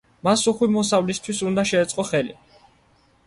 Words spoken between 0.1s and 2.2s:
მას უხვი მოსავლისთვის უნდა შეეწყო